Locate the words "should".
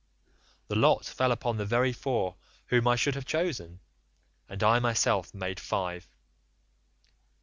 2.95-3.13